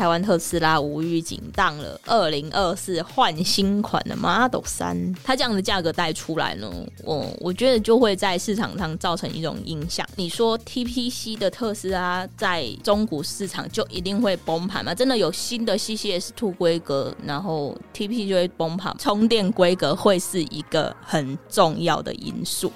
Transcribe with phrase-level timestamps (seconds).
[0.00, 6.70] 台湾特斯拉无预警当了二零二四换新款的 Model 3，它这样的价格带出来呢，
[7.02, 10.06] 我我觉得就会在市场上造成一种影响。
[10.14, 14.94] 你说 TPC 的特斯拉在中古市场就一定会崩盘吗？
[14.94, 18.94] 真的有新的 CCS Two 规格，然后 TP 就会崩盘？
[19.00, 22.72] 充电规格会是一个很重要的因素。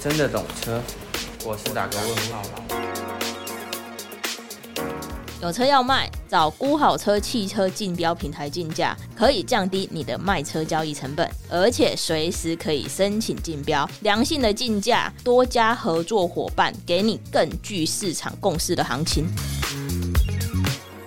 [0.00, 0.82] 真的懂车，
[1.44, 2.97] 我是打个问号了。
[5.40, 19.26] 有车要卖，找估好车汽车竞标平台竞价，可以降低你的卖车交易成本，而且随时可以申请竞标，良性的竞价，多家合作伙伴给你更具市场共识的行情。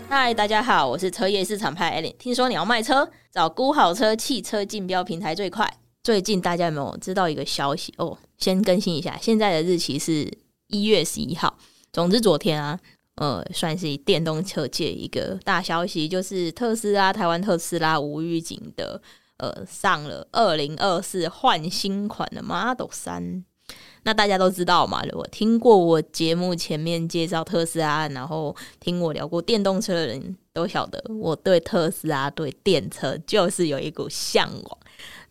[0.07, 2.15] 嗨，大家好，我是车业市场派 Ellen。
[2.17, 5.69] 听说你要卖车，找估好车汽车竞标平台最快。
[6.03, 8.17] 最近大家有没有知道一个消息哦？
[8.37, 10.31] 先更新一下，现在的日期是
[10.67, 11.57] 一月十一号。
[11.91, 12.79] 总之，昨天啊。
[13.21, 18.99] 呃，算是电动车界一个大消息，就是特斯拉台湾特斯拉无预警的
[19.37, 23.43] 呃上了二零二四换新款的 Model 3。
[24.01, 34.77] 那大家都知道嘛，如果听过我节目前面介绍特斯拉，然后听我聊过电动车的人都晓得，我对特斯拉对电车就是有一股向往。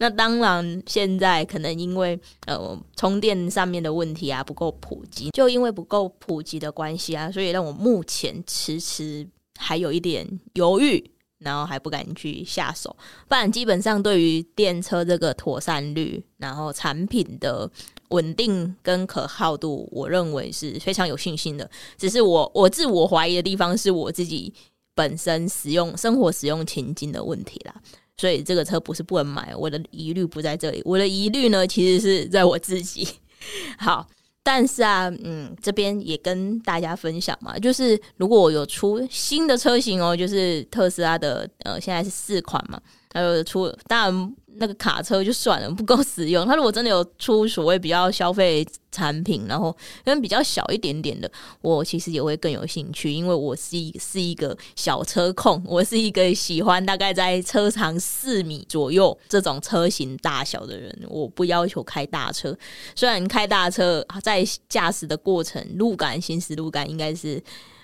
[0.03, 12.97] 那当然，现在可能因为呃充电上面的问题啊不够普及，就因为不够普及的关系啊，所以让我目前迟迟还有一点犹豫，然后还不敢去下手。
[13.29, 17.71] 不然基本上对于电车这个妥善率，然后产品的
[18.09, 21.71] 稳定跟可靠度，我认为是非常有信心的。
[21.99, 24.51] 只是我我自我怀疑的地方是我自己
[24.95, 27.75] 本身使用生活使用情境的问题啦。
[28.21, 33.09] 所以这个车不是不能买，我的疑虑不在这里，我的疑虑呢，其实是在我自己。
[33.79, 34.07] 好，
[34.43, 42.79] 但是啊，嗯，这边也跟大家分享嘛，就是如果我有出新的车型哦，就是特斯拉的，呃，现在是四款嘛，
[43.15, 44.35] 还有出，当然。
[44.61, 46.47] 那个卡车就算了，不够实用。
[46.47, 49.75] 他如果真的有出所谓比较消费产品，然后
[50.05, 51.31] 因为比较小一点点的，
[51.63, 60.95] 我其实也会更有兴趣，因为我是一是一个小车控，我是一个喜欢大概在车长四米左右这种车型大小的人。
[61.09, 62.55] 我不要求开大车，
[62.95, 67.43] 虽然开大车在驾驶的过程路感、行驶路感应该是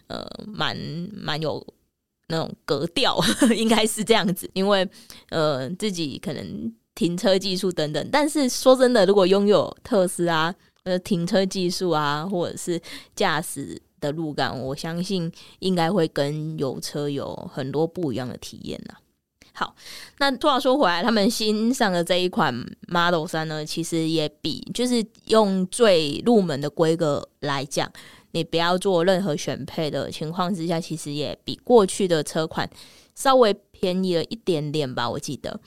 [0.09, 0.77] 呃蛮
[1.15, 1.67] 蛮有。
[2.29, 3.19] 那种格调
[3.55, 4.89] 应该是这样子，因为
[5.31, 10.55] 呃自己可能停车技术等等，但是说真的，如果拥有特斯拉
[10.85, 12.81] 呃停车技术啊，或者是
[13.15, 18.95] 驾驶的路感，我相信应该会跟油车有很多不一样的体验呐。
[19.53, 19.75] 好，
[20.19, 22.53] 那话说回来，他们新上的这一款
[22.89, 27.91] Model 三呢，其实也比就是用最入门的规格来讲。
[28.37, 32.69] 你不要做任何选配的情况之下，其实也比过去的车款
[33.15, 35.59] 稍微便宜了一点点吧，我记得。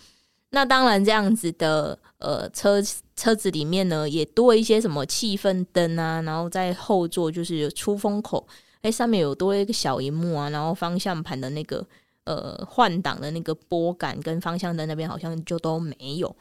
[0.51, 2.79] 那当然，这样子的呃车
[3.15, 8.47] 车子里面呢，也多一些什么气氛灯啊，然后在后座就是出风口，
[8.81, 11.83] 哎，上面有多一个小荧幕啊，然后方向盘的那个
[12.25, 16.35] 呃换挡的那个拨杆跟方向灯那边好像就都没有。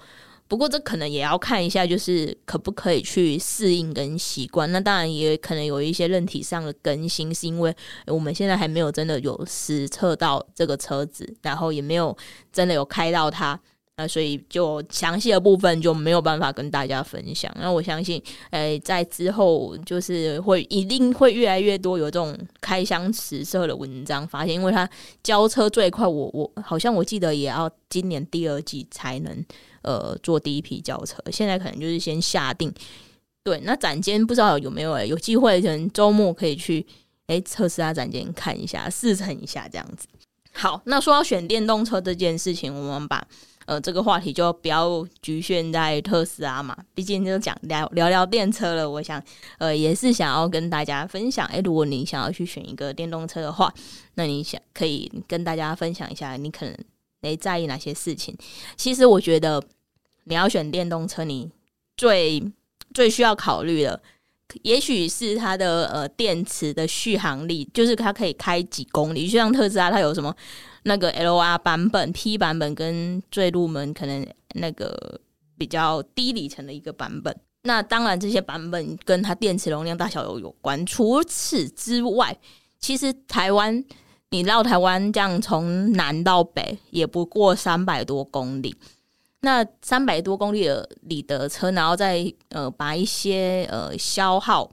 [0.48, 4.72] 不过这可能也要看一下，就是可不可以去适应跟习惯。
[4.72, 7.72] 那当然也可能有一些韧体上的更新，是因为
[8.06, 12.16] 我们现在还没有真的有实测到这个车子，然后也没有
[12.50, 13.60] 真的有开到它。
[14.00, 17.53] 那所以就详细的部分就没有办法跟大家分享。
[17.60, 24.88] 那我相信，诶，在之后就是会一定会越来越多有这种开箱实测的文章发现，因为它
[25.20, 29.44] 交车最快我，我我好像我记得也要今年第二季才能
[29.83, 31.22] 呃做第一批交车。
[31.31, 32.72] 现在可能就是先下定。
[33.44, 36.87] 对，那展间不知道有没有诶，有机会可能周末可以去
[37.28, 40.06] 诶测试下展间看一下试乘一下这样子。
[40.53, 43.27] 好，那说到选电动车这件事情，我们把。
[43.67, 48.88] 呃，这个话题就不要局限在特斯拉嘛，毕竟就讲聊聊聊电车了。
[48.88, 49.22] 我想，
[49.59, 53.71] 呃，也是想要跟大家分享，诶，如果你想要去选一个电动车的话，
[54.14, 56.75] 那你想可以跟大家分享一下，你可能
[57.20, 58.35] 诶在意哪些事情。
[58.75, 59.62] 其实我觉得，
[60.28, 61.50] 你要选电动车，你
[61.96, 62.42] 最
[62.94, 64.00] 最需要考虑的，
[64.62, 69.26] 也许是它的呃电池的续航力，就是它可以开几公里。
[69.26, 70.34] 就像特斯拉，它有什么？
[70.84, 75.20] 那个 LR 版本、P 版本跟最入门可能那个
[75.58, 80.86] 比较低里程的一个版本，那当然这些版本跟它电池容量大小有有关。
[80.86, 82.34] 除此之外，
[82.78, 83.84] 其实台湾
[84.30, 88.75] 你绕台湾这样从南到北也不过三百多公里，
[89.40, 94.70] 那三百多公里的里的车，然后再呃把一些呃消耗。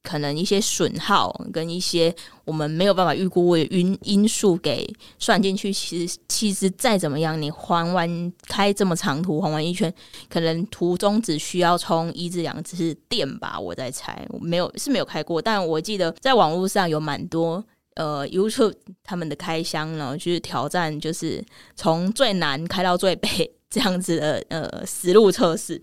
[0.00, 2.14] 可能一些损耗跟一些
[2.46, 9.92] 我们没有办法预估的因因素给算进去，其实其实再怎么样，你环完开这么长途环完一圈，
[10.30, 17.62] 可能途中只需要充一至两次电吧，我在猜，我没有是没有开过，但我记得在网络上有蛮多
[17.96, 21.44] 呃 YouTube 他们的开箱，然后去挑战，就是
[21.76, 25.82] 从最南开到最北这样子的呃实路测试。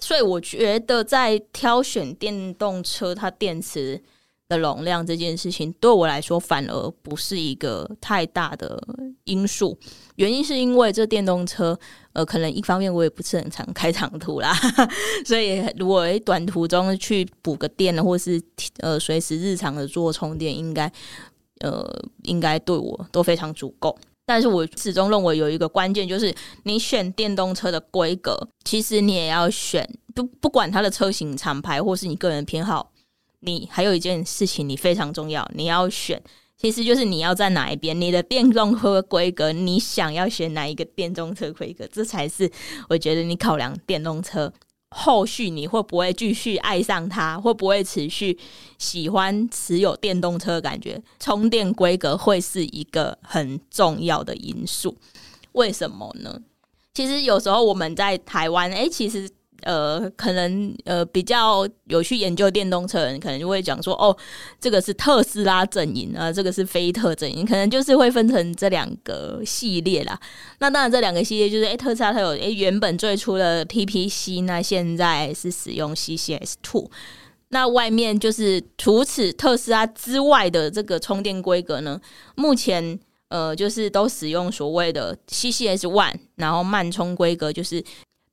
[0.00, 4.02] 所以我觉得，在挑选电动车，它电池
[4.48, 8.78] 的容量这件事情，对我来说反而不是一个太大的
[9.22, 9.78] 因素。
[10.16, 11.78] 原因是因为这电动车，
[12.12, 14.52] 呃，可能一方面我也不是很常开长途啦，
[15.24, 18.42] 所以如果短途中去补个电，或是
[18.78, 20.92] 呃随时日常的做充电，应该
[21.60, 21.88] 呃
[22.24, 23.96] 应该对我都非常足够。
[24.26, 32.90] 但是我始终认为有一个关键，就是你选电动车的规格，其实你也要选不不管它的车型厂牌或是你个人偏好，
[33.40, 36.22] 你还有一件事情你非常重要，你要选，
[36.56, 42.50] 其实就是你要在哪一边，你的电动车规格，你想要选哪一个电动车规格，这才是
[42.88, 44.52] 我觉得你考量电动车。
[44.96, 47.36] 后续你会不会继续爱上它？
[47.38, 48.38] 会不会持续
[48.78, 51.02] 喜欢持有电动车感觉？
[51.18, 54.96] 充电规格会是一个很重要的因素。
[55.52, 56.40] 为什么呢？
[56.94, 59.28] 其实有时候我们在台湾，诶，其实。
[59.64, 64.16] 呃，可能呃比较有去研究电动车的人，可能就会讲说，哦，
[64.60, 70.18] 这个是特斯拉阵营啊，这个是菲特阵营，可能就是会分成这两个系列啦。
[70.58, 76.90] 那当然，这两个系列就是，诶，特斯拉它有诶原本最初的 TPC，那现在是使用 CCS Two。
[77.48, 82.00] 那外面就是除此特斯拉之外的这个充电规格呢，
[82.34, 87.82] 目前呃就是都使用所谓的 CCS One，然后慢充规格就是。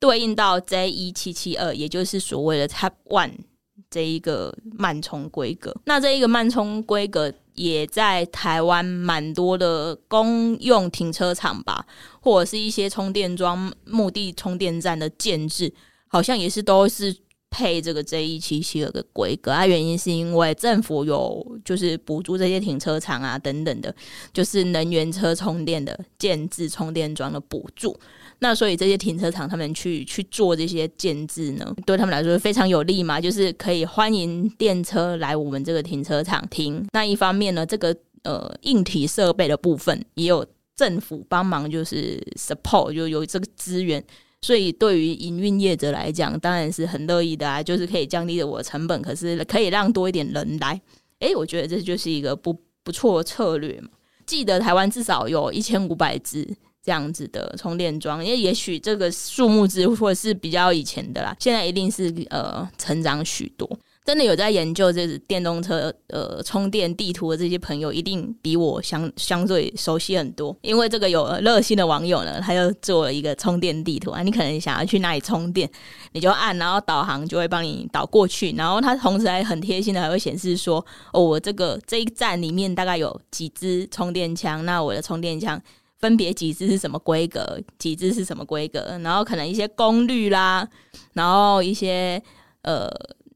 [0.02, 3.34] 对应到 J 一七七二，也就是所谓的 Type One
[3.88, 5.72] 这一个慢充规格。
[5.84, 11.86] 那这一个慢充规格也在台湾蛮多的公用停车场吧，
[12.20, 15.72] 或者是一些充电桩、目的充电站的建置，
[16.08, 17.16] 好像也是都是
[17.52, 19.52] 配这个 J 一七七二的规格。
[19.52, 23.94] 啊，原因是因为政府有就是补助这些停车场啊等等的，
[24.32, 27.96] 就是能源车充电的建置充电桩的补助。
[28.38, 36.84] 那所以这些停车场他们去去做这些建置呢，对他们来说非常有利嘛，就是可以欢迎电车来我们这个停车场停。
[36.92, 37.94] 那一方面呢，这个
[38.24, 40.44] 呃硬体设备的部分也有
[40.74, 44.02] 政府帮忙，就是 support 就有这个资源，
[44.42, 50.80] 所以对于营运业者来讲，当然是很乐意的啊，就是可以降低了我的成本，可是可以让多一点人来。
[51.20, 53.88] 哎，我觉得这就是一个不不错的策略嘛。
[54.26, 56.46] 记得台湾至少有一千五百支。
[56.84, 63.78] 这样子的充电桩，因为也许这个数目字或是比较以前的啦，现在一定是呃成长许多。
[64.04, 70.56] 真的有在研究这是电动车呃充电地图的这些朋友，一定比我相相对熟悉很多。
[70.62, 75.70] 因为这个有热心的网友呢，他就做了一个充电地图啊，你可能想要去哪里充电，
[76.12, 85.60] 你就按，然后导航就会帮你导过去，然后它同时还很贴心的还会显示说，哦，我这个这一站里面大概有几支充电枪，那我的充电枪。
[86.00, 90.68] 分别几支是什么规格，几支是什么规格，然后可能一些功率啦，
[91.12, 92.20] 然后一些
[92.62, 92.90] 呃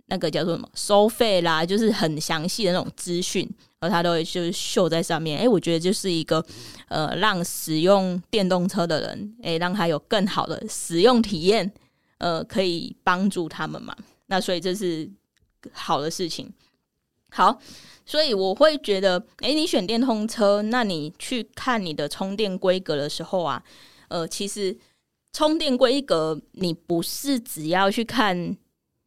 [0.08, 3.49] 那个叫做什么收费啦，就是很详细的那种资讯，
[3.81, 5.41] 而它都会就是秀在上面。
[5.41, 6.45] 诶，我觉得就是一个
[6.88, 11.73] 呃让使用电动车的人，诶，让他有更好的使用体验，
[12.19, 13.97] 呃，可以帮助他们嘛。
[14.26, 15.11] 那所以这是
[15.73, 16.52] 好的事情。
[17.31, 17.61] 好。
[18.09, 23.61] 所以我会觉得，诶，你选电动车，那你去看你的充电规格的时候啊，
[24.07, 24.78] 呃，其实
[25.33, 28.57] 充电规格你不是只要去看。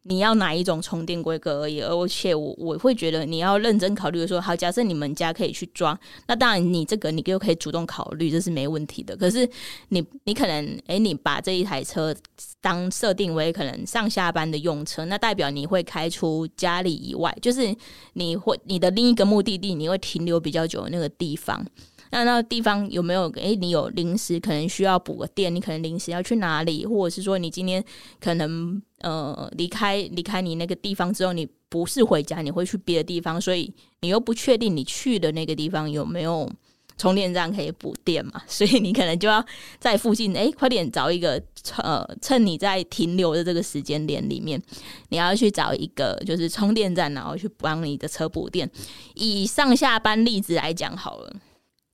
[0.10, 5.98] 你要哪一种充电规格而已，而且我我会觉得你要认真考虑说，好，假设你们家可以去装，
[6.28, 9.16] 那当然你这个你就可以主动考虑，这是没问题的。
[9.16, 9.48] 可是
[9.90, 12.14] 你你可能，诶、你把这一台车
[12.60, 17.74] 当设定为可能上下班的用车，那代表你会开出家里以外，就是
[18.14, 21.64] 你会你的另一个目的地，你会停留比较久的那个地方。
[22.12, 23.30] 那那个地方有没有？
[23.36, 27.84] 诶、你有临时可能需要补个电，你可能临时要去哪里，或者是说你今天
[28.20, 36.50] 可能呃离开离开你那个地方之后，你不是回家，你会去别的地方，所以你又不确定你去的那个地方有没有
[36.98, 38.42] 充电站可以补电嘛？
[38.48, 39.44] 所以你可能就要
[39.80, 41.42] 在附近，诶、快点找一个
[41.78, 44.62] 呃，趁你在停留的这个时间点里面，
[45.10, 48.70] 你要去找一个就是充电站，然后去帮你的车补电。
[49.16, 51.34] 以上下班例子来讲好了。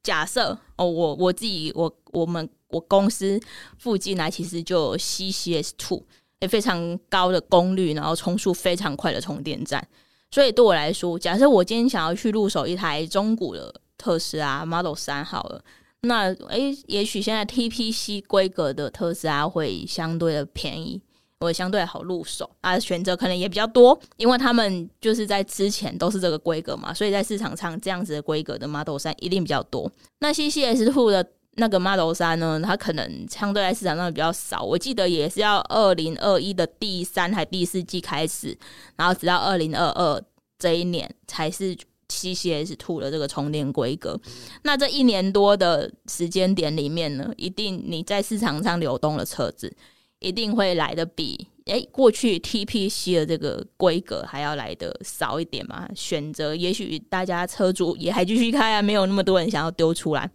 [0.01, 3.39] 假设哦，我我自己，我我们我公司
[3.79, 6.03] 附近呢，其实就有 CCS Two，
[6.47, 9.85] 非常高的功率，然后充速非常快的充电站。
[10.31, 15.63] 所以对我来说，假设我今天想要去入手一台中古的特斯拉 Model 3好了，
[16.01, 21.01] 那诶，也许现在 TPC 规格的特斯拉会相对的便宜，
[21.39, 29.89] 会相对好入手啊，选择可能也比较多，因为他们就是在之前都是这个规格嘛，所以在市场上这样子的规格的 Model 3一定比较多。
[30.19, 31.27] 那 CCS2 的。
[31.55, 34.61] 那个 Model 3呢，它可能相对在市场上比较少。
[34.61, 38.57] 我记得也是要二零二一的第三还第四季开始，
[38.97, 40.21] 然后直到二零二二
[40.59, 41.75] 这一年才是
[42.09, 44.19] CCS2 的这个充电规格。
[44.63, 49.75] 那这一年多的时间点里面呢，一定你在市场上流动的车子，
[50.19, 55.89] 一定会来得比诶过去 TPC 的这个规格还要来得少一点嘛？
[55.95, 60.29] 选择也许大家车主也还继续开啊，没有那么多人想要丢出来。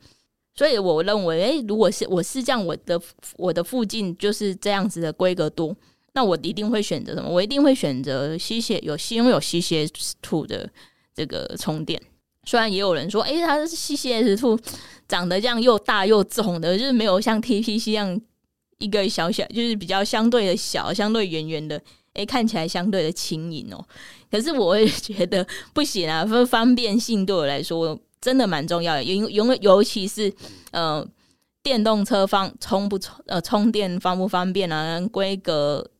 [0.61, 3.00] 所以我认为，诶，如果是我是这样，我的
[3.38, 5.75] 我的附近就是这样子的规格多，
[6.12, 7.31] 那我一定会选择什么？
[7.31, 10.69] 我一定会选择 CC 有拥有 CCS2 的
[11.14, 11.99] 这个充电。
[12.45, 14.61] 虽然也有人说，诶，它是 CCS2
[15.09, 18.21] 长得这样又大又重的，就是没有像 TPC 一样
[18.76, 21.81] 一个小小，就是比较相对的小，相对圆圆的，
[22.12, 23.83] 诶，看起来相对的轻盈哦。
[24.31, 27.99] 可是我会觉得不行啊，分方便性对我来说。
[28.21, 30.33] 真的蛮重要的，因因为尤其是
[30.73, 31.07] 呃
[31.62, 35.91] 电动车方充不充呃充电方不方便啊，规格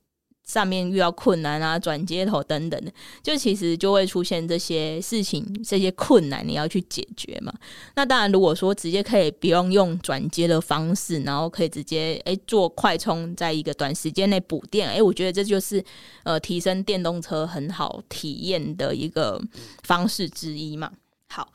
[0.45, 7.55] 上面遇到困难啊，转接头等等的，就其实就会出现这些事情，这些困难你要去解决嘛。
[7.95, 15.83] 那当然，如果说直接可以不用用转接的方式，然后可以直接诶做快充，在一个短时间内补电，诶，我觉得这就是
[16.25, 19.41] 呃提升电动车很好体验的一个
[19.85, 20.91] 方式之一嘛。
[21.29, 21.49] 好。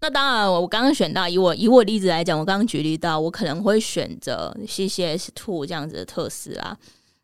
[0.00, 6.76] 那当然，我刚刚选到以我以我例子来讲，我刚刚举例到，我可能会选择 CCS Two 这样子的特斯拉。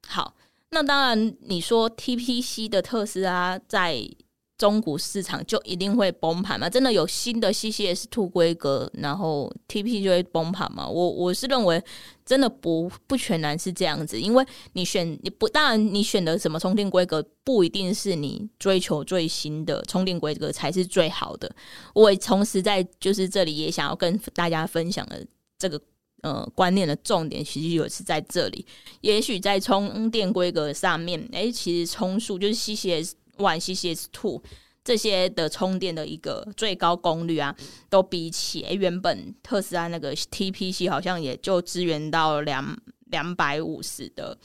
[0.07, 0.35] 好，
[0.71, 4.09] 那当然你说 TPC 的特斯拉在。
[4.59, 6.69] 中古市场就一定会崩盘吗？
[6.69, 10.89] 真的有新的 CCS Two 规格，然后 TP 就会崩盘吗？
[10.89, 11.83] 我我是认为
[12.25, 21.55] 真的不不全然是这样子，因为你选你不当然你选的什么充电规格不一定是你追求最新的充电规格才是最好的。
[21.93, 25.23] 我也同时在就是这里也想要跟大家分享的
[25.59, 25.79] 这个
[26.23, 28.65] 呃观念的重点，其实也是在这里。
[29.03, 33.13] 也许在充电规格上面，诶、其实充数就是 CCS。
[33.37, 34.43] One CCS Two
[34.85, 37.55] 这些的充电的一个最高功率啊，
[37.91, 44.39] 都比起、原本特斯拉那个 TPC 好像也就支援到两两百五十的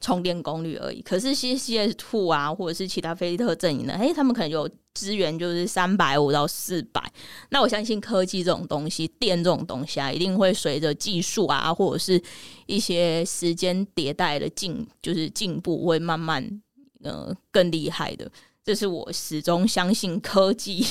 [0.00, 1.02] 充电功率而已。
[1.02, 7.02] 可是 CCS Two 啊，或者是其他菲特阵营的，哎，他们可能有支援就是三百五到四百。
[7.50, 12.22] 那我相信科技这种东西，电这种东西啊，一定会随着技术啊，或者是
[12.66, 16.62] 一些时间迭代的进，就是进步会慢慢。
[17.02, 18.30] 呃，更厉害的，
[18.64, 20.86] 这是我始终相信科技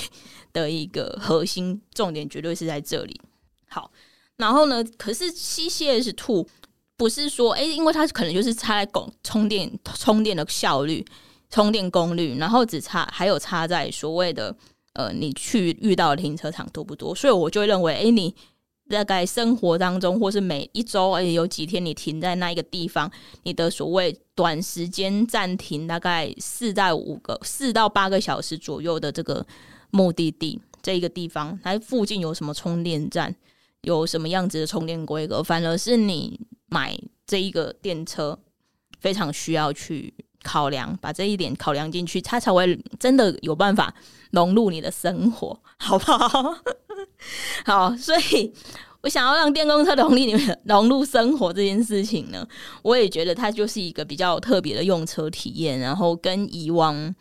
[0.53, 3.19] 的一个核心重点，绝对是在这里。
[3.67, 3.91] 好，
[4.37, 6.47] 然后呢，可是 CCS Two
[6.97, 11.05] 不是说，哎，因为它可能就是差在供充电充电的效率、
[11.49, 14.55] 充电功率，然后只差还有差在所谓的
[14.93, 18.35] 呃，你去遇到停车场多不多，所以我就认为，哎，你。
[18.91, 23.09] 大概生活当中，或是每一周，而且有几天你停在那一个地方，
[23.43, 29.45] 你的所谓短时间暂停，大概四到五个、四到八个小时左右的这个
[29.89, 33.33] 目的地，这一个地方，它附近有什么充电站，
[33.81, 36.95] 有什么样子的充电规格，反而是你买
[37.25, 38.37] 这一个电车
[38.99, 43.93] 非常需要去考量，把这一点考量进去，它才会真的有办法
[44.31, 46.55] 融入你的生活，好不好？
[47.65, 48.51] 好，所以
[49.01, 52.47] 我想要让电动车融入你们 融入生活这件事情呢，
[52.83, 57.13] 我也觉得它就是一个比较特别的用车体验，然后跟以往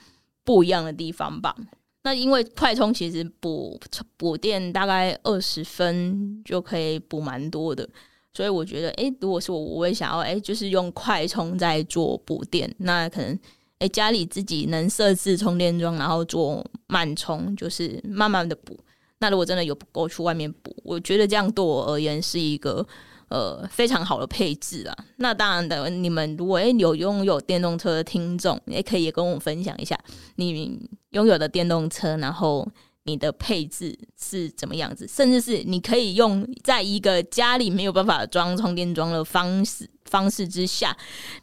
[0.45, 1.54] 不一样的地方吧。
[2.02, 3.78] 那因为快充其实补
[4.16, 7.87] 补电大概二十分就可以补蛮多的，
[8.33, 13.38] 所以我觉得，哎、如果是我，我会想要，哎、就是用快充在做补电，那可能，
[13.80, 18.78] 哎、家里自己能设置充电桩，然后做慢充，就是慢慢的补。
[19.21, 22.87] 那如果真的有不够，去外面补，我觉得这样对我而言是一个
[23.29, 24.97] 呃非常好的配置啊。
[25.17, 29.99] 那当然的，你们如果诶有拥有电动车的听众，也可以跟我分享一下
[30.37, 32.67] 你拥有的电动车，然后
[33.05, 40.97] 你的配置是怎么样子，甚至是你可以用在一个家里没有办法装充电桩的方式方式之下，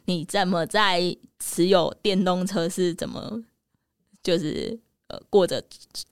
[0.06, 3.40] 你怎么在持有电动车是怎么
[4.20, 4.80] 就是。
[5.08, 5.62] 呃，过着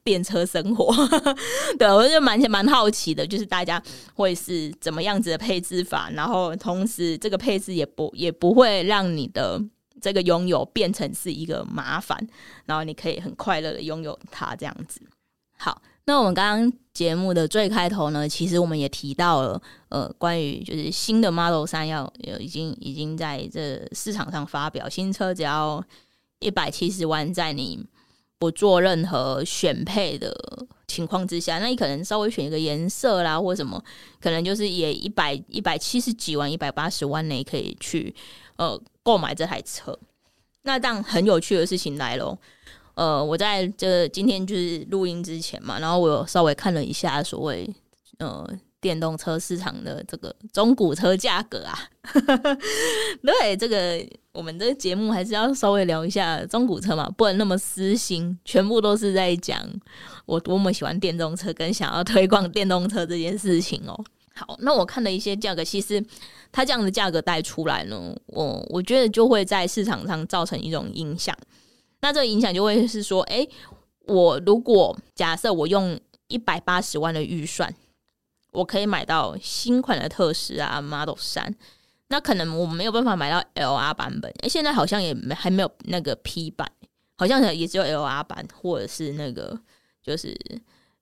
[0.02, 0.90] 电车生活，
[1.78, 3.82] 对，我就蛮蛮好奇的，就是大家
[4.14, 9.62] 会是怎么样子的配置法，然后同时这个配置也不也不会让你的
[10.00, 12.18] 这个拥有变成是一个麻烦，
[12.64, 15.02] 然后你可以很快乐的拥有它这样子。
[15.58, 19.60] 好，那我们刚刚节目的最开头呢，其实我们也提到了，
[19.90, 25.84] 呃，关于就是新的 Model 三要有已经已经在这市场上发表，新车只要
[26.38, 27.84] 一百七十万，在你
[28.38, 30.34] 不做任何选配的
[30.86, 33.82] 情况之下，那你可能稍微选一个颜色啦，或什么，
[34.20, 38.14] 可能就是也一百一百七十几万、一百八十万内可以去
[38.56, 39.98] 呃购买这台车。
[40.62, 42.38] 那当很有趣的事情来了。
[42.94, 47.68] 呃，我在这今天就是录音之前嘛，然后我有稍微看了一下所谓
[48.18, 48.48] 呃
[48.86, 51.76] 电动车市场的这个中古车价格啊。
[53.20, 54.00] 对，这个
[54.30, 59.68] 我们这个节目还是要稍微聊一下中古车嘛，不能那么私心，全部都是在讲
[60.24, 64.04] 我多么喜欢电动车跟想要推广电动车这件事情哦。
[64.36, 66.00] 好，那我看了一些价格，其实
[66.52, 71.36] 它这样的价格带出来呢，我我觉得就会在市场上造成一种影响。
[72.02, 73.44] 那这个影响就会是说，哎，
[74.06, 77.74] 我如果假设我用一百八十万的预算，
[78.56, 81.54] 我可以买到新款的特斯拉 Model 3，
[82.08, 84.32] 那可能我没有办法买到 LR 版本。
[84.40, 86.66] 哎，现在好像也没还没有那个 P 版，
[87.16, 89.58] 好像也只有 LR 版或者是那个
[90.02, 90.34] 就是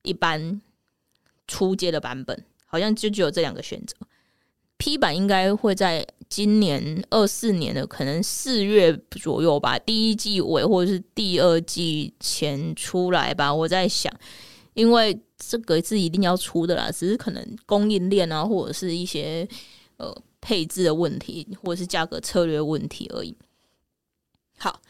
[0.02, 0.60] 一般
[1.46, 3.96] 初阶的版本，好像就只有这两个选择。
[4.76, 13.54] P 版应该会在今年二四年的可能四月左右吧，第一季尾或者是第二季前出来吧。
[13.54, 14.12] 我在想，
[14.74, 19.48] 因为这个是一定要出的啦，只是可能供应链啊，或者是一些
[19.96, 23.34] 呃配置的问题，或者是价格策略问题而已。
[24.58, 24.80] 好，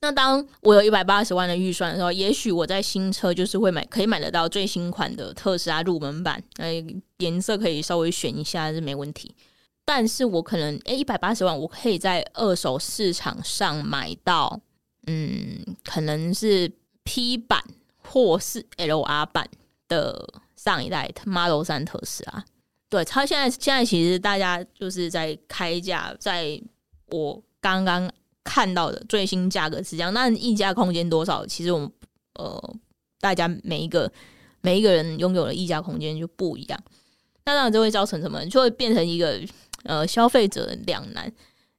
[0.00, 6.72] 那当我有一百八十万的预算的时候，也许我在新车就是会买，可以买得到最新款的特斯拉入门版，呃，
[7.18, 9.34] 颜色可以稍微选一下是没问题。
[9.86, 14.60] 但是我可能诶，一百八十万，我可以在二手市场上买到，
[15.06, 16.72] 嗯，可能是
[17.02, 17.62] P 版
[18.14, 19.48] 或是 LR 版
[19.88, 22.44] 的上一代 Model 3特斯拉。
[22.88, 26.60] 对，它现在现在其实大家就是在开价，在
[27.06, 28.08] 我刚刚
[28.44, 31.44] 看到的最新价格是这样，那溢价空间多少？
[31.44, 31.90] 其实我们
[32.34, 32.74] 呃，
[33.18, 34.10] 大家每一个
[34.60, 36.80] 每一个人拥有的溢价空间就不一样，
[37.44, 38.46] 那当然就会造成什么？
[38.46, 39.40] 就会变成一个。
[39.86, 41.30] 呃，消费者两难，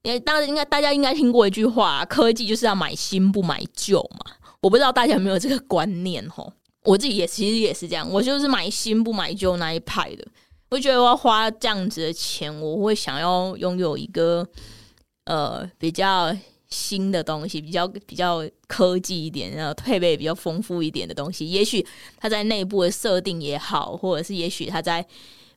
[0.03, 4.31] 因为当然应该大家应该听过一句话，科技就是要买新不买旧嘛。
[4.61, 6.51] 我不知道大家有没有这个观念吼？
[6.83, 10.25] 我自己也其实也是这样，我就是买新不买旧那一派的。
[10.69, 14.47] 我觉得我要花这样子的钱，我会想要拥有一个
[15.25, 16.35] 呃比较
[16.69, 21.49] 新的东西，比较比较科技一点，然后配备比较丰富一点的东西。
[21.49, 21.85] 也许
[22.17, 25.05] 它在内部的设定也好，或者是也许它在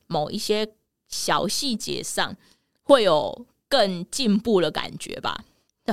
[0.07, 0.67] 某一些。
[1.11, 2.37] 小细节上
[2.83, 5.43] 会有更进步的感觉吧？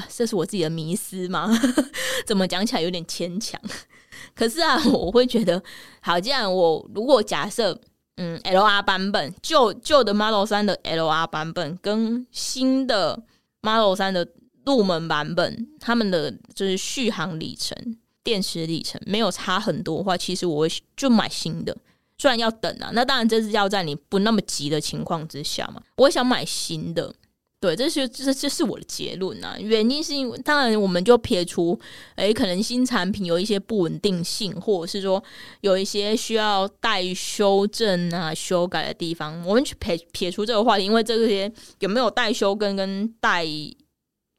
[0.08, 1.48] 这是我自己的迷思吗？
[2.26, 3.60] 怎么讲起来有点牵强？
[4.34, 5.62] 可是啊， 我会觉得，
[6.00, 7.78] 好，既然我如果假设，
[8.16, 13.22] 嗯，LR 版本旧旧的 Model 3的 LR 版本跟新的
[13.62, 14.28] Model 3的
[14.64, 17.76] 入门版本，他们的就是续航里程、
[18.24, 21.76] 电池里程没有差很多的话，其实我会就买新的。
[22.18, 25.82] 虽然要等啊，那当然这是要在你不那么急的情况之下嘛。
[25.96, 27.14] 我想买新的，
[27.58, 29.56] 对，这是这这是我的结论啊。
[29.58, 31.76] 原因是因为，当然我们就撇除，
[32.16, 35.22] 诶，可能新产品有一些不稳定性，或者是说
[35.62, 43.46] 有一些需要待修正啊、修改的地方，我们去撇撇除这个话题，因为这些有没有待修更跟待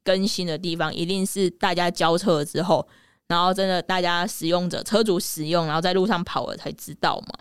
[0.04, 2.88] 更新的地方，一定是大家交车之后，
[3.28, 7.34] 然后真的大家使用者、车主使用，然后在路上跑了才知道嘛。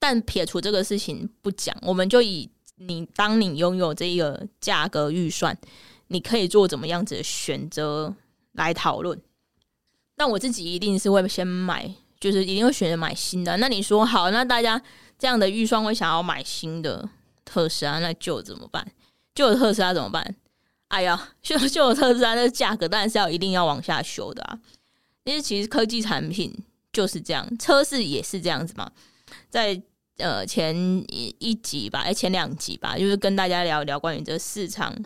[0.00, 2.48] 但撇除这个事情不讲，我们就以
[2.86, 5.56] 你当你拥有这个价格预算，
[6.08, 8.14] 你可以做怎么样子的选择
[8.52, 9.20] 来讨论。
[10.16, 13.56] 那我自己一定是会先买，就是一定会选择买新的。
[13.56, 14.80] 那你说好，那大家
[15.18, 17.08] 这样的预算会想要买新的
[17.44, 18.86] 特斯拉，那旧怎么办？
[19.34, 20.36] 旧的特斯拉怎么办？
[20.88, 24.58] 哎呀，旧旧的特斯拉那价格当然是要一定要往下修的啊。
[25.24, 26.52] 因为其实科技产品
[26.92, 28.90] 就是这样，车市也是这样子嘛，
[29.48, 29.82] 在。
[30.22, 30.76] 呃，前
[31.08, 34.96] 一一集吧，哎，前两集吧，就是跟大家聊聊关于这个市场，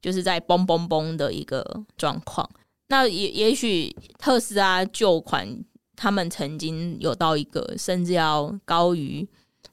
[0.00, 2.48] 就是在嘣嘣嘣的一个状况。
[2.86, 5.64] 那也也许特斯拉旧款，
[5.96, 9.28] 他们曾经有到一个甚至要高于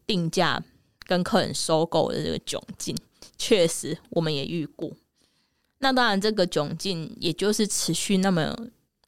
[0.07, 0.59] 定价
[1.05, 2.97] 跟客人收购的这个窘境，
[3.37, 4.91] 确实我们也遇过。
[5.77, 8.57] 那当然，这个窘境也就是持续那么。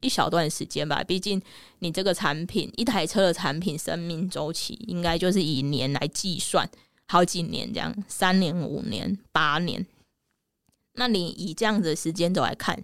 [0.01, 1.41] 一小段时间吧，毕竟
[1.79, 6.69] 你这个产品，一台车的产品生命周期应该就是以年来计算，
[7.07, 9.85] 好几年这样，三年、五年、八年。
[10.95, 12.83] 那你以这样子的时间轴来看，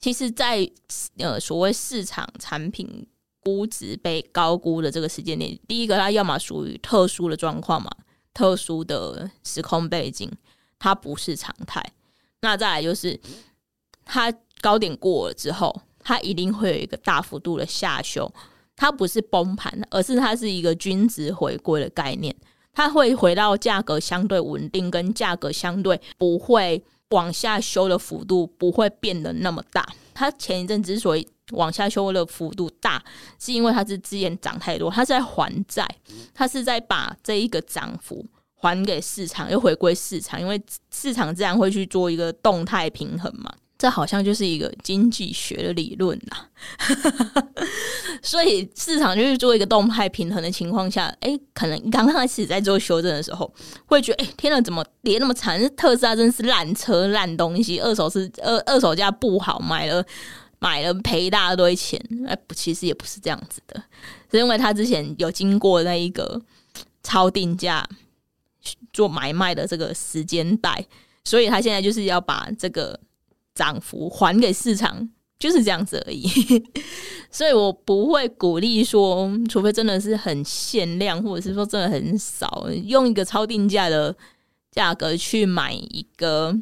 [0.00, 0.72] 其实在，在
[1.18, 3.06] 呃所谓市场产品
[3.40, 7.90] 估值被高估的这个时间点，第一个它要么属于特殊的状况嘛，
[8.32, 10.30] 特殊的时空背景，
[10.78, 11.84] 它不是常态。
[12.40, 13.20] 那再来就是，
[14.04, 18.32] 它高点过了之后，它一定会有一个大幅度的下修，
[18.76, 22.34] 它不是崩盘，而是它是一个均值回归的概念，
[22.72, 26.84] 它会回到价格相对稳定，跟价格相对不会。
[27.12, 29.86] 往下修的幅度不会变得那么大。
[30.14, 33.04] 它前一阵之所以往下修的幅度大，
[33.38, 35.86] 是因为它是之前涨太多，它是在还债，
[36.32, 40.58] 它是在把这一个涨幅还给市场，又回归市场，因为
[40.90, 43.52] 市场自然会去做一个动态平衡嘛。
[43.82, 46.48] 这好像就是一个经济学的理论啦，
[48.22, 53.52] 所以市场就是做一个动态平衡的情况下，哎，可能刚开始在做修正的时候，
[53.86, 55.60] 会觉得，哎，天呐，怎么跌那么惨？
[55.74, 60.06] 特斯拉真是烂车烂东西，二手是二二手价不好，买了
[60.60, 62.00] 买了赔一大堆钱。
[62.28, 63.82] 哎，不，其实也不是这样子的，
[64.30, 66.40] 是因为他之前有经过那一个
[67.02, 67.84] 超定价
[68.92, 70.86] 做买卖的这个时间带，
[71.24, 73.00] 所以他现在就是要把这个。
[73.54, 76.28] 涨幅还给市场，就是这样子而已。
[77.30, 84.14] 所以我不会鼓励说，除非真的是很限量，或者是说真的很少，用一个超定价的
[84.70, 86.54] 价格去买一个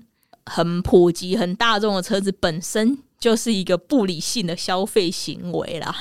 [0.46, 5.94] 很普及、很大众的车子，本身就是一个不理性的消费行为啦。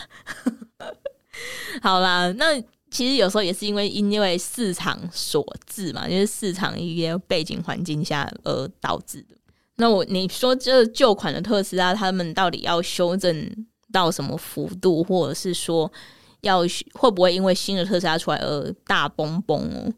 [1.82, 9.36] 好啦，那其实有时候也是因为因为市场所致嘛，就是市场一些背景环境下而导致的。
[9.80, 15.90] 那我你说这旧款的特斯拉，他们到底要修正到什么幅度，或者是说
[16.42, 16.60] 要
[16.94, 19.92] 会不会因为新的特斯拉出来而大崩崩哦？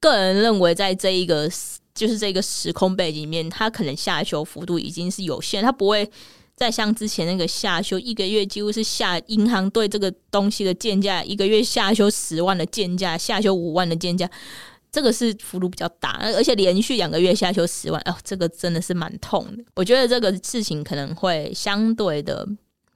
[0.00, 1.48] 个人认为，在这一个
[1.94, 6.10] 就是这个时空背景里面，它可能下修幅度已经是有限，它不会
[6.56, 14.28] 再像之前那个下修一个月几乎是下银行对这个东西的建价，一个月下修十万的建价，下修五万的建价。
[14.92, 19.64] 这个是幅度比较大，而且连续两个月下修十万，哦，这个真的是蛮痛的。
[19.76, 22.46] 我觉得这个事情可能会相对的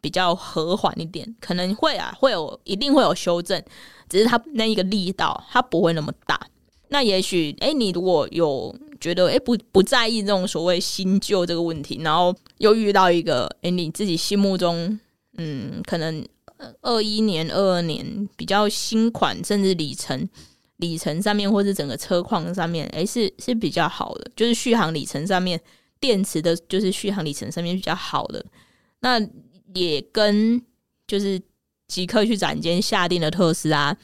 [0.00, 3.62] 比较和缓一点，可能会啊，会有一定会有修正，
[4.08, 6.40] 只是它那一个力道它不会那么大。
[6.88, 14.98] 那也许，哎，你如果有觉得，哎，不不在意这种所谓新旧这个问题，然后又遇到一个，哎，你自己心目中，
[15.38, 16.24] 嗯，可能
[16.82, 20.28] 二一年、二二年比较新款，甚至里程。
[20.78, 25.60] 里程上面，或是整个车况上面，诶、是是比较好的，就是续航里程上面，
[26.00, 28.44] 电池的，就是续航里程上面比较好的。
[29.00, 29.20] 那
[29.74, 30.60] 也跟
[31.06, 31.40] 就是
[31.86, 33.96] 即刻去展间下定的特斯拉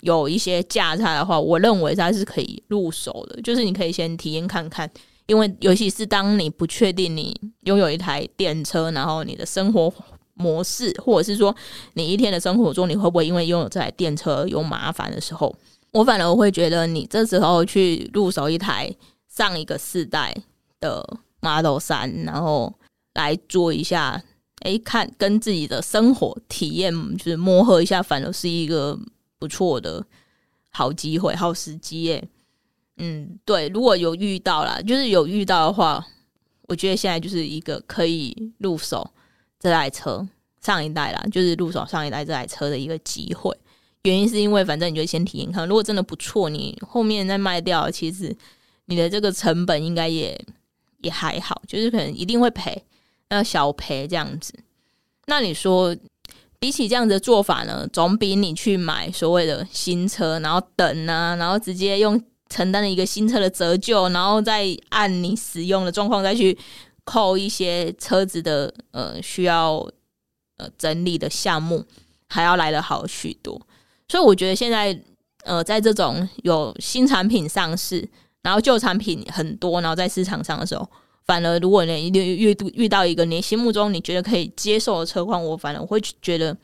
[0.00, 4.90] 有一些价差的话，我认为它是可以入手的，就是你可以先体验看看，
[5.26, 9.92] 因为尤其是当你不确定你拥有一台电车，然后你的生活
[10.34, 11.54] 模式，或者是说
[11.94, 15.54] 你一天的生活中，你会不会因为拥有这台电车有麻烦的时候。
[15.94, 18.92] 我反而会觉得，你这时候去入手一台
[19.28, 20.36] 上一个世代
[20.80, 22.74] 的 Model 3，然后
[23.14, 24.20] 来做一下，
[24.62, 28.98] 哎，看跟自己的生活体验就是磨合一下，反而是一个
[29.38, 30.04] 不错的
[30.70, 32.28] 好机会、好时机耶。
[32.96, 36.04] 嗯，对，如果有遇到啦，就是有遇到的话，
[36.62, 39.08] 我觉得现在就是一个可以入手
[39.60, 40.26] 这台车
[40.60, 43.56] 上一代啦，就是入手上一代这台车的一个机会。
[44.04, 48.36] 原因是因为，反正你就先体验看，如果真的不错，你后面再卖掉，其实
[48.84, 50.38] 你的这个成本应该也
[51.00, 52.84] 也还好，就是可能一定会赔，
[53.30, 54.52] 要小赔这样子。
[55.26, 55.96] 那你说，
[56.58, 66.56] 比起这样子的做法呢，总比你去买所谓的新车，然后等啊，然后直接用承担了一个新车的折旧，然后再按你使用的状况再去
[67.04, 69.76] 扣一些车子的呃需要
[70.58, 71.82] 呃整理的项目，
[72.28, 73.58] 还要来的好许多。
[74.08, 74.98] 所以我觉得现在，
[75.44, 78.06] 呃，在这种有新产品上市，
[78.42, 80.86] 然后旧产品很多，然后在市场上的时候，
[81.24, 86.56] 反而如果你遇遇遇到一个你心目中你觉得可以接受的车况，我反而会觉得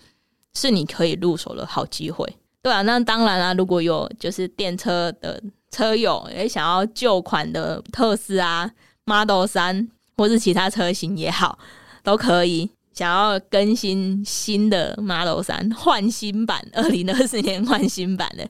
[0.55, 2.27] 是你可以入手的好机会，
[2.63, 8.71] 对啊，那当然啦，如果有就是电车的车友也想要旧款的特斯拉
[9.07, 11.59] Model 3或是其他车型也好，
[12.03, 12.71] 都可以。
[12.93, 18.47] 想要更新新的 Model 3换新版， 二零二四年换新版的，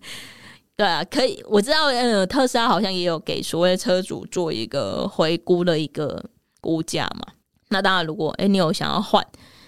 [0.77, 1.43] 对啊，可以。
[1.47, 6.25] 我知道，呃，特斯拉好像也有给所谓车主做一个回估的一个
[6.61, 7.35] 估价嘛。
[7.69, 9.25] 那当然，如果诶、欸、你有想要换，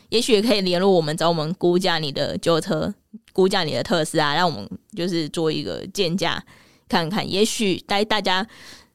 [0.09, 2.93] 也许也可以联络我们，找我们估价你的旧车，
[3.33, 6.43] 估价你的特斯拉，让我们就是做一个鉴价
[6.89, 7.31] 看看。
[7.31, 8.45] 也许带大家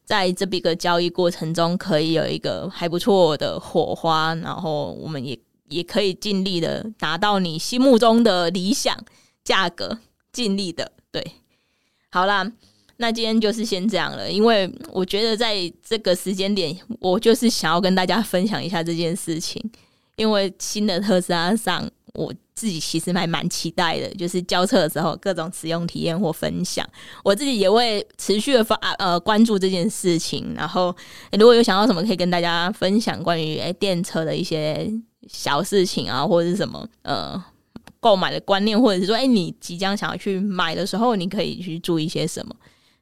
[0.03, 5.39] 在这笔个交易过程中，可以有一个还不错的火花，然后我们也。
[5.69, 8.97] 也可以尽力的达到你心目中的理想
[9.43, 9.99] 价格，
[10.31, 11.25] 尽力的对。
[12.09, 12.49] 好啦，
[12.97, 19.61] 那今天就是先这样了，因为我觉得在这个时间点，我就是想要跟大家分享一下这件事情，
[20.15, 26.87] 因为新的特斯拉上，我自己其实还蛮期待的，就是交车的时候各种使用体验或分享，
[27.23, 30.95] 我自己也会持续的发呃关注这件事情，然后
[31.33, 34.91] 如果有想到什么可以跟大家分享关于诶电车的一些
[35.27, 37.43] 小事情啊，或者是什么呃。
[37.99, 42.55] 购买的观念，或者是说，哎、你即将想要去买的时候，你可以去注意些什么？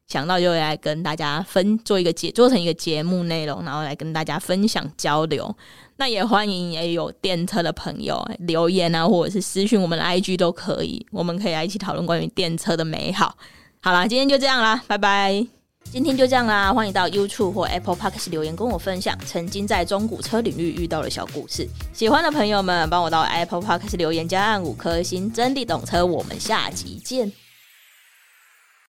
[0.07, 5.53] 想到就会来跟大家分做一个节，做成一个节目内容，然后来跟大家分享交流。
[5.97, 13.35] 那也欢迎也有电车的朋友留言啊，或者是私讯我们的 IG 都可以，我们可以来一起讨论关于电车的美好。
[13.81, 15.54] 好啦，今天就这样啦，拜拜。
[15.91, 21.65] 今天就这样啦，欢迎到 YouTube 或 Apple Podcast 留言跟我分享曾经在中古车领域遇到的小故事。
[21.93, 26.05] 喜欢的朋友们，帮我到 Apple Podcast 留言加按五颗星，真的懂车。
[26.05, 27.44] 我们下集见。